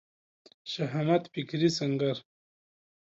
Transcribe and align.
شهامت 0.71 1.23
فکري 1.33 1.69
سنګر 1.77 2.15